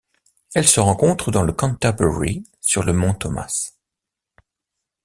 [0.55, 3.73] Elle se rencontre dans le Canterbury sur le mont Thomas.